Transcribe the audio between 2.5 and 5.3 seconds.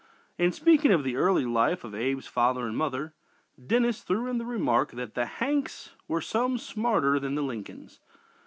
and mother, Dennis threw in the remark that "the